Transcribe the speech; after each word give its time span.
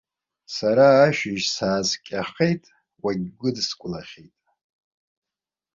Сара 0.55 0.87
ашьыжь 1.05 1.45
сааскьахьеит, 1.55 2.63
уагьгәыдыскылахьеит. 3.03 4.37